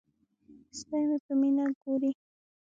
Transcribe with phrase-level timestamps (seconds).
[0.77, 2.11] سپی مې په مینه ګوري.